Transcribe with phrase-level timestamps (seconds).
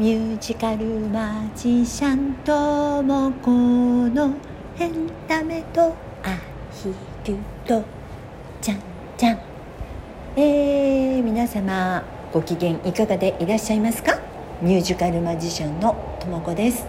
[0.00, 4.32] ミュージカルマジシャンともこの
[4.78, 6.38] エンタメとア
[6.72, 6.88] ヒ
[7.30, 7.84] ルと。
[8.62, 8.78] じゃん
[9.18, 9.38] じゃん。
[10.36, 12.02] えー、皆様
[12.32, 14.18] ご機嫌いかがでいらっしゃいますか？
[14.62, 16.86] ミュージカルマジシャンのともこです。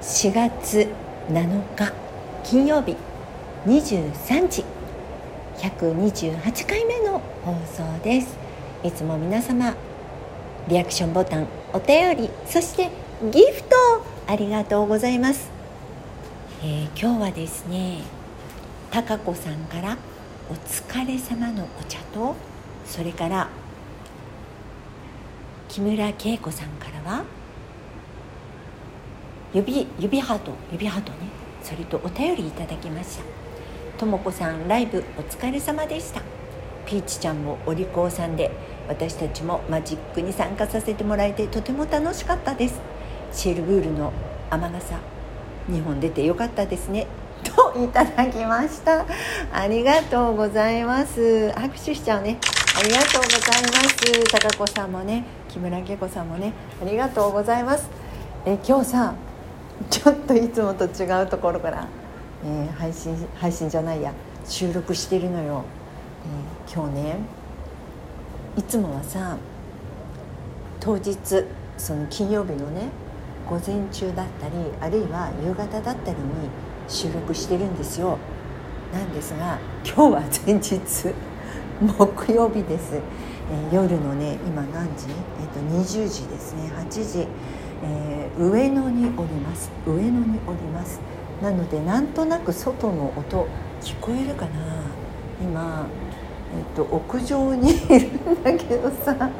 [0.00, 0.88] 4月
[1.28, 1.92] 7日
[2.44, 2.96] 金曜日
[3.66, 4.64] 23時。
[5.58, 8.38] 128回目の放送です。
[8.82, 9.74] いつも皆様
[10.68, 12.90] リアクションボタンお便りそして
[13.32, 13.76] ギフト
[14.26, 15.50] ありがとうございます、
[16.62, 18.02] えー、今日はですね
[18.90, 19.96] たかこさんから
[20.50, 22.36] お疲れ様のお茶と
[22.84, 23.48] それから
[25.68, 27.24] 木村恵子さんからは
[29.54, 31.18] 指指ハート指ハートね
[31.62, 33.24] それとお便りいただきました。
[33.98, 36.22] ともこさんライブお疲れ様でした。
[36.86, 38.50] ピーチちゃんもお利口さんで
[38.88, 42.80] 私たちもマジックに参加させてもらえてとても楽しかったです。
[43.32, 44.12] シェルブールの
[44.50, 44.98] 雨傘
[45.70, 47.06] 2本出てよかったですね。
[47.44, 49.04] といただきました。
[49.52, 51.50] ありがとうございます。
[51.52, 52.38] 拍手しちゃうね。
[52.78, 54.22] ありがとうございます。
[54.32, 57.88] 高子さんもね木村恵子さんもねありがとうございます。
[58.46, 59.14] え今日さ
[59.90, 61.86] ちょっといつもと違うところから、
[62.44, 64.12] えー、配信配信じゃないや
[64.46, 65.64] 収録してるのよ、
[66.66, 67.37] えー、今日ね
[68.58, 69.36] いつもはさ
[70.80, 71.16] 当日
[71.76, 72.88] その金曜日のね
[73.48, 76.24] 午前中だったりあるいは夕方だったりに
[76.88, 78.18] 収録してるんですよ。
[78.92, 80.80] なんですが今日は前日
[81.80, 85.06] 木曜日です、えー、夜のね今何時、
[85.40, 86.72] えーと、20時ですね。
[86.74, 87.28] 8時、
[87.84, 89.70] えー、上野におります。
[89.86, 91.00] 上野におります。
[91.40, 93.46] なのでなんとなく外の音
[93.80, 94.50] 聞こえるかな？
[95.40, 95.86] 今
[96.72, 98.06] っと、屋上にいる
[98.38, 99.30] んだけどさ、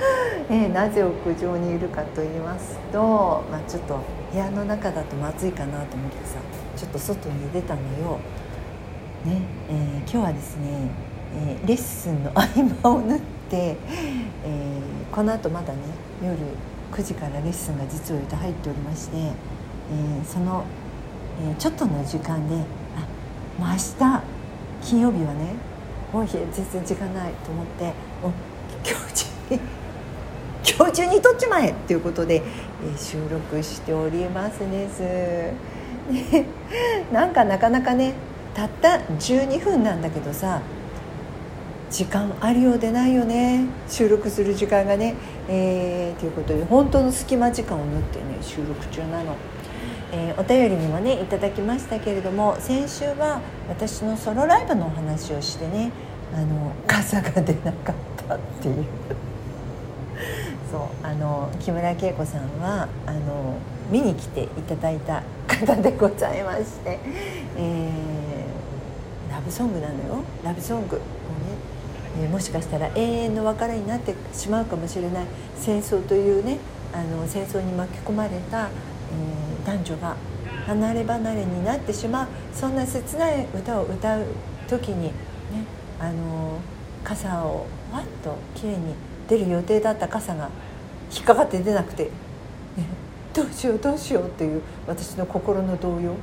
[0.48, 4.00] えー、なぜ屋上にいるかと言いますと、まあ、ちょっと
[4.32, 6.38] 部屋の中だとまずいかなと思ってさ
[6.76, 8.18] ちょっと外に出たのよ。
[9.24, 10.88] ねえー、今日はですね、
[11.36, 12.40] えー、レッスンの合
[12.82, 15.78] 間を縫って、えー、このあとまだね
[16.22, 16.36] 夜
[16.90, 20.64] 9時からレッスンが実を言うと入っておりまして、えー、その、
[21.46, 22.56] えー、ちょっとの時間で
[22.96, 24.22] あもう明日
[24.82, 25.69] 金曜日はね
[26.12, 28.32] もう全然時間ないと思ってもう
[28.84, 29.60] 今日中に
[30.76, 32.42] 今日中に撮っちまえっていうことで、え、
[32.98, 35.02] 収録しておりますです、
[37.12, 38.12] なんかなかなかね
[38.54, 40.60] たった12分なんだけどさ
[41.90, 45.14] 時間あるようでないよね収録する時間がね、
[45.48, 49.36] えー、ということで本当の隙間時間を縫ってね収録中なの。
[50.12, 55.92] えー、お便りにもねいただきましたけれども先週は私のソロライブのお話をしてね
[56.34, 57.94] あの傘が出なかっ
[58.28, 58.84] たっていう。
[60.70, 63.56] そうあの木村恵子さんはあの
[63.90, 66.98] 見に来ていただいた方でございまして、
[67.56, 70.22] えー、ラブソングなのよ。
[70.44, 71.04] ラブソングをね、
[72.22, 75.24] えー、もしかしたら永遠の別れになってしまうかもしれない
[75.56, 76.58] 戦争というね
[76.92, 78.68] あの戦争に巻き込まれた、
[79.12, 80.16] えー男女が
[80.66, 84.26] 離れ離れになってしまうそんな切ない歌を歌う
[84.68, 85.12] 時にね
[85.98, 86.58] あの
[87.04, 88.94] 傘をわっときれいに
[89.28, 90.50] 出る予定だった傘が
[91.12, 92.10] 引っかかって出なくて、ね、
[93.34, 96.14] どうしようどうしようっていう私の心の動揺。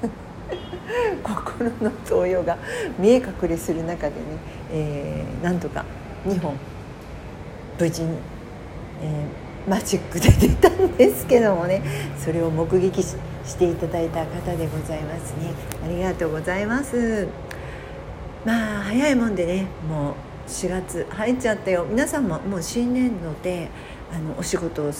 [1.22, 2.58] 心の動揺が
[2.98, 4.20] 見え隠れする中でね、
[4.72, 5.84] えー、なんとか
[6.26, 6.56] 2本
[7.78, 8.16] 無事に、
[9.02, 11.82] えーマジックで出たんですけどもね。
[12.18, 13.16] それを目撃し
[13.58, 15.52] ていただいた方でございますね。
[15.84, 17.28] ありがとうございます。
[18.44, 20.14] まあ早いもんでねもう
[20.48, 21.86] 4月入っちゃったよ。
[21.88, 23.68] 皆さんももう新年度で
[24.12, 24.92] あのお仕事を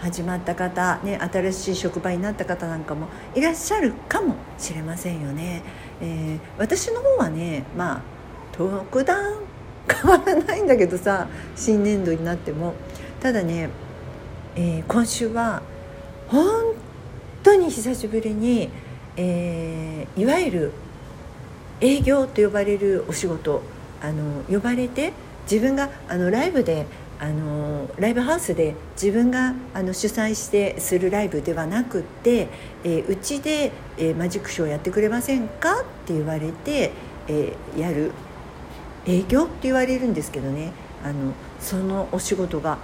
[0.00, 5.62] 始まった方、ね、新しい職場になった方なんかもいらっしゃるかもしれませんよね。
[6.00, 8.02] えー、私の方はねまあ
[8.52, 9.34] 特段
[9.88, 11.26] 変わらないんだけどさ
[11.56, 12.74] 新年度になっても。
[13.20, 13.70] ただね
[14.56, 15.62] えー、今週は
[16.28, 16.74] 本
[17.42, 18.70] 当に久しぶりに、
[19.16, 20.72] えー、いわゆる
[21.80, 23.62] 営業と呼ばれるお仕事
[24.00, 25.12] あの呼ばれて
[25.50, 26.86] 自分があのライブで
[27.20, 32.48] あのライブハウスで自分があの主催してするライブではなくって
[33.08, 36.92] うち、で、えー、マジックショーやってくれませんかって言われて、
[37.28, 38.12] えー、やる。
[39.06, 40.72] 営業って言われるんですけどね。
[41.04, 42.78] あのそのお仕事が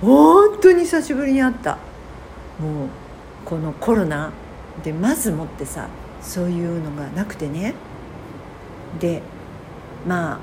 [0.00, 1.78] 本当に久しぶりに会った。
[2.60, 2.88] もう
[3.44, 4.32] このコロナ
[4.82, 5.88] でまずもってさ
[6.22, 7.74] そういうのがなくてね。
[9.00, 9.22] で
[10.06, 10.38] まあ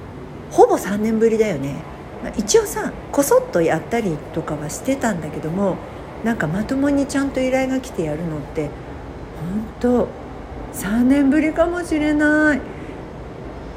[0.52, 1.76] ほぼ3年ぶりだよね、
[2.24, 5.78] まあ、一応さこそっとやったりとかはしてたんだけども
[6.26, 8.72] なんかまともにちゃんと依頼が来てやるのって本
[9.80, 10.08] 当
[10.74, 12.62] 3年ぶりかもしれない。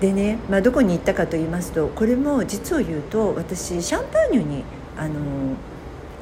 [0.00, 4.64] でね、まあ、どこに行ったかと言いますとこれも実を言うと私シャンパーニュに
[4.98, 5.56] あの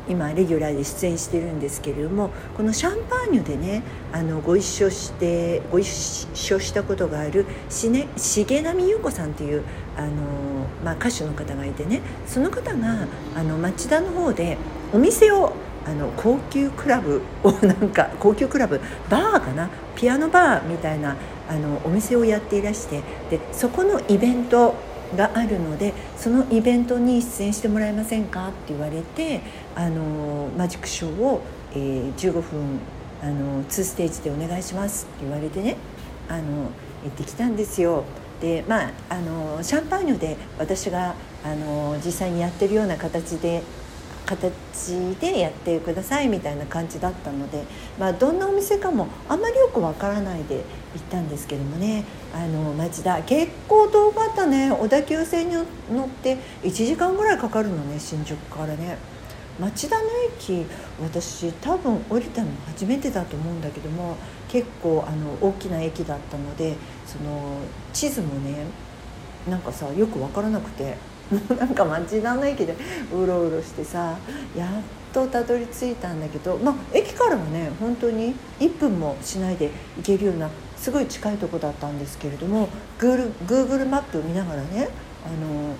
[0.09, 3.83] 今レギュラーで出演してるんですけれどもこのシャンパーニュでね
[4.13, 8.09] あのご一緒してご一緒したことがある重
[8.63, 9.63] 波優子さんという
[9.97, 10.11] あの、
[10.85, 14.59] まあ、歌手の方がいてねその方があの町田の方で
[14.93, 15.53] お店を
[15.85, 21.17] あの高級クラブを なんか高級クラブバーかなピアノバーみたいな
[21.49, 24.75] あのお店をやっていらしてでそこのイベント
[25.17, 29.41] があるのでそのイベントに出演してもらえませんかって言われて
[29.75, 31.43] あのマジックショーを、
[31.73, 32.79] えー、15分
[33.23, 35.77] あの2ステージでお願いしますって言われてね
[36.29, 36.71] あの
[37.05, 38.05] 行ってきたんですよ。
[38.41, 41.15] でまああのシャンパーニュで私が
[41.45, 43.63] あの実際にやってるような形で
[44.27, 47.65] 形でやってくださいみたいな感じだったので、
[47.99, 50.63] まあ、どんなお店かもあんまりよくわからないで行っ
[51.11, 52.05] たんですけどもね。
[52.35, 54.71] あの町田結構遠かったね。
[54.71, 58.97] 小田急線に乗って1時間ぐらいかかるのね新宿からね。
[59.61, 60.05] 町田の
[60.35, 60.65] 駅
[61.01, 64.17] 私多分降りたの初めてだと思うんだけども
[64.49, 66.75] 結構あの大きな駅だったので
[67.07, 67.59] その
[67.93, 68.65] 地図もね
[69.49, 70.97] なんかさよく分からなくて。
[71.59, 72.75] なんか町田の駅で
[73.13, 74.17] うろうろしてさ
[74.57, 74.69] やっ
[75.13, 82.69] とたどり着いたんだけど、まあ、駅からはね本当に1分もしないで行けるようなすごい近いとこだったんですけれども
[82.99, 84.89] Google, Google マップ見ながらね
[85.25, 85.75] あの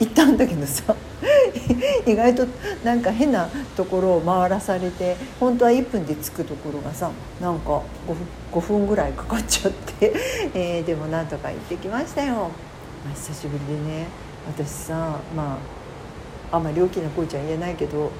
[0.00, 0.94] 行ったんだけどさ
[2.06, 2.46] 意外と
[2.84, 7.10] なんか変なところを回らされて本当は1分で着くところがさ
[7.40, 8.14] なんか 5,
[8.52, 10.12] 5分ぐらいかかっちゃって、
[10.54, 12.50] え、でもなんとか行ってきましたよ、
[13.14, 14.27] 久しぶりでね。
[14.46, 15.58] 私さま
[16.52, 18.10] ああんまり大きな声ちゃん言えないけども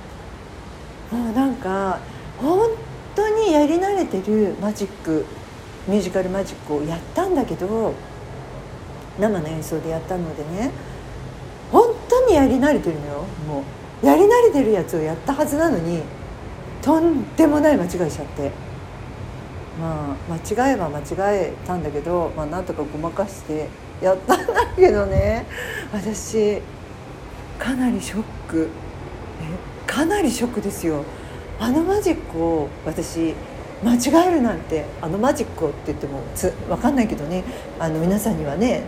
[1.13, 1.99] うなんか
[2.39, 2.69] 本
[3.15, 5.25] 当にやり慣れてるマジック
[5.87, 7.95] ミュージカルマジックをやったんだけど
[9.19, 10.71] 生の演奏でやったのでね
[11.73, 13.25] 本当にやり慣れてるのよ。
[13.47, 13.63] も
[14.03, 16.03] うやり慣れてるやつをやったはずなのに
[16.81, 18.51] とんでもない間違えちゃって。
[19.81, 21.05] まあ間違えは間違
[21.37, 23.69] えたんだけど、まあ、なんとかごまかして
[24.03, 25.47] やったんだけどね。
[25.93, 26.61] 私
[27.59, 28.69] かなりショック。
[29.43, 31.05] えかなりショックですよ。
[31.59, 33.35] あのマジックを私
[33.83, 37.43] 間違えるなんてあのマジックをって言ってもつ分かんないけどね。
[37.81, 38.83] あの皆さんにはね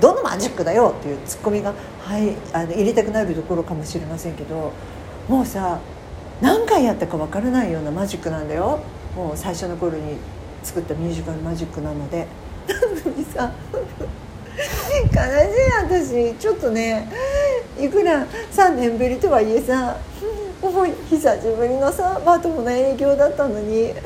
[0.00, 0.94] どのマジックだよ？
[0.98, 4.72] っていうツッコミが、はい、あの入れたくなるところかもしれませんけど
[5.28, 5.80] もうさ
[6.40, 8.80] 何回やったか分からないようなマジックなんだよ。
[9.14, 10.16] もう最初の頃に
[10.62, 12.26] 作ったミュージカルマジックなので。
[12.66, 13.52] なのにさ
[15.14, 17.08] しい私ちょっとね
[17.78, 19.96] いくら3年ぶりとはいえさ
[20.60, 23.92] もう久しぶりのさまともな営業だったのに。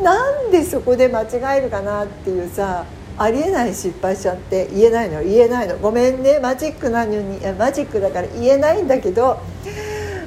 [0.00, 2.84] なんでそこで間違えるかなっていうさ
[3.18, 5.76] ありえない失敗しちゃって言えないの言えないの。
[5.76, 9.38] ごめんねマジックなのにマジックだから言えないんだけど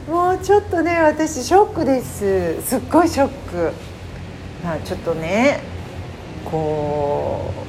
[0.10, 2.62] もうちょっとね私ショックです。
[2.62, 3.72] すっごいショック。
[4.64, 5.62] まあちょっとね
[6.44, 7.65] こう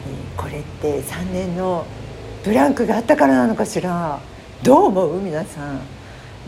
[0.00, 0.04] り
[0.36, 1.86] これって3年の
[2.44, 4.20] ブランクがあったからなのかしら？
[4.62, 5.20] どう思う？
[5.20, 5.80] 皆さん。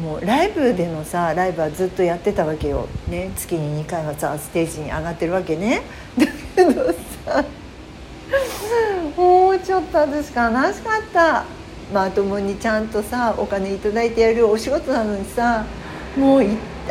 [0.00, 5.82] もうライブでのさライブはずっとやってたわけよ、ね、月に2回はさステージに上がってるわけね。
[6.18, 6.86] だけど
[7.26, 7.44] さ
[9.16, 10.52] もうちょっと私悲しかっ
[11.12, 11.44] た。
[11.92, 15.66] まともにちゃんとさお金頂いてやるお仕事なのにさ
[16.16, 16.40] もう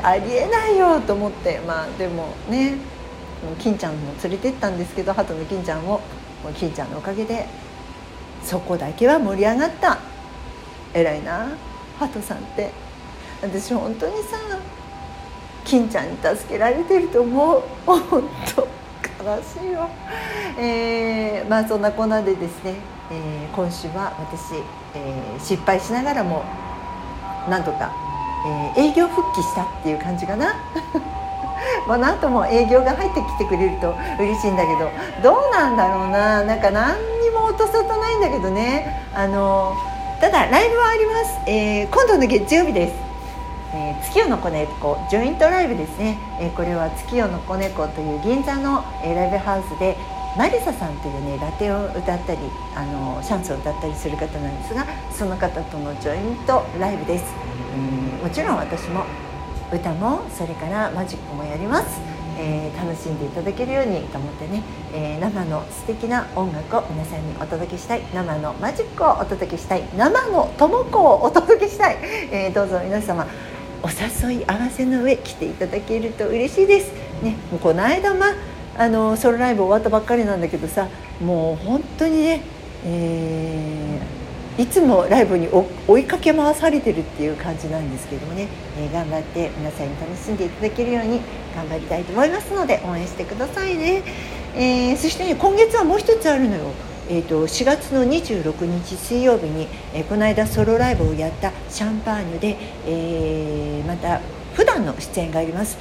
[0.03, 1.59] ありえないよと思って。
[1.65, 2.75] まあでもね
[3.57, 5.99] 金ちゃんも連れてったんですけど鳩の金ちゃんを。
[6.43, 7.47] もう金ちゃんのおかげで
[8.43, 9.99] そこだけは盛り上がった。
[10.93, 11.49] 偉いな
[11.97, 12.71] ハトさんって。
[13.41, 14.37] 私本当にさ
[15.65, 17.63] 金ちゃんに助けられてると思う。
[17.85, 18.67] 本当
[19.23, 19.87] 悲しいよ、
[20.57, 22.75] えー、まあそんなこんなでですね、
[23.11, 24.55] えー、今週は私、
[24.95, 26.43] えー、失敗しながらも
[27.49, 27.93] なんとか、
[28.75, 30.55] えー、営業復帰したっていう感じかな。
[31.87, 34.89] まあ、なんとも営業が入ってきてくれると嬉しいんだけど
[35.23, 36.43] どうなんだろうな。
[36.43, 39.05] なんか何にも音沙汰ないんだけどね。
[39.13, 39.75] あの
[40.21, 42.93] ただライブはあります、えー、今度の月曜日です、
[43.73, 49.97] えー、月夜の子猫ジョイントライブですね、えー、これは月夜の子猫という銀座の、えー、ライブハウスで
[50.37, 52.39] マリサさんというねラテを歌ったり
[52.75, 57.25] あのシャンソンを歌ったりする方なんですがその方とのジョイントライブです。
[57.73, 59.03] うんもちろん私も
[59.71, 62.01] 歌もそれからマジックもやります、
[62.37, 64.63] えー、楽しんでいただけるようにと思ってね、
[64.93, 68.01] えー、生の素敵な音楽を皆さんにお届けしたい。
[68.13, 69.83] 生のマジックをお届けしたい。
[69.95, 71.97] 生の智子をお届けしたい、
[72.31, 73.27] えー、どうぞ皆様
[73.83, 76.91] お誘い合わせの上来ていただけると嬉しいです。
[77.23, 78.27] ね、もうこの間、ま
[78.77, 80.87] あのソロライブ終わったばっかりなんだけどさ
[81.19, 82.41] もう本当にね、
[82.85, 84.20] えー、
[84.61, 85.47] いつもライブに
[85.87, 91.19] 追いかけ回されてるっていう感じなんですけどもね、えー、頑張って皆さんに楽しんでいただけるように
[91.55, 94.03] 頑張りたいと思いますので応援してくださいね、
[94.55, 96.71] えー、そしてね今月はもう一つあるのよ。
[97.09, 104.21] えーと、4月の26日水曜日に、えー、この間ソロライブをやったシャンパーニュで、えー、また
[104.53, 105.77] 普段の出演があります。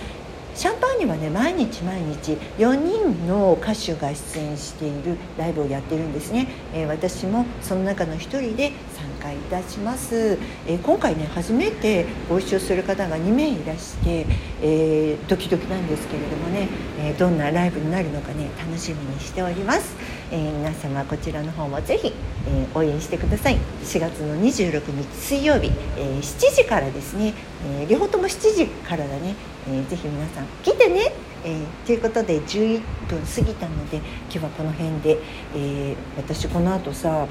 [0.54, 14.26] シャンパンにはね毎日毎日4人の歌手が出演しているライブをやってるんですね、えー、私もその中の1人で参加いたします、えー、今回ね初めてご一緒する方が2名いらして、
[14.62, 19.94] えー、ドキドキなんですけれどもね、えどんなライブになるのかね楽しみにしております、
[20.30, 22.12] え皆様こちらの方もぜひ、
[22.46, 23.58] え応援してください。
[23.82, 27.34] 4月の26日水曜日、え7時からですね、
[27.66, 29.34] え両方とも7時からだね
[29.68, 31.12] えー、ぜひ皆さん来てね、
[31.44, 35.18] えー、ということで11分過ぎたので今日はこの辺で、
[35.54, 37.26] えー、私この後さ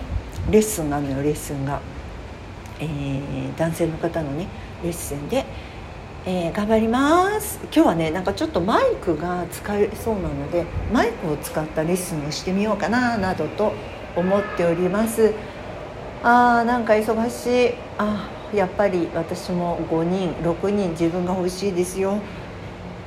[0.51, 1.21] レッスンなのよ。
[1.21, 1.81] レッスンが、
[2.79, 4.47] えー、男性の方のね
[4.83, 5.45] レッスンで、
[6.31, 7.57] えー、頑張ります。
[7.73, 13.73] 今日はねなんかちょっとマイクが使えそうなのでマイクを使ったレッスンをしてみようかななどと
[14.15, 15.33] 思っております。
[16.21, 17.73] あーなんか忙しい。
[17.97, 22.19] あやっぱり私も5人6人自分が欲しいですよ。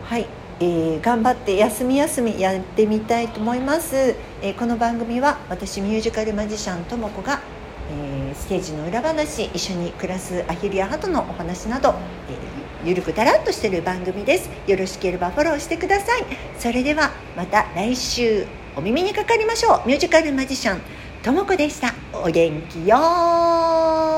[0.03, 0.27] はい、
[0.59, 7.41] えー、頑張って休み休みやってみたいと思います、えー、この番組は私ミュージカルマジシャンとも子が、
[7.93, 11.95] えー、ステージの裏話一緒に暮らすアヒルやハトのお話など、
[12.85, 14.51] ゆるくだらっとしてる番組です。
[14.67, 16.25] よろしければフォローしてください。
[16.59, 18.47] それではまた来週
[18.77, 19.87] お耳にかかりましょう。
[19.87, 20.81] ミュージカルマジシャン
[21.23, 21.95] ともこでした。
[22.13, 24.12] お元気よ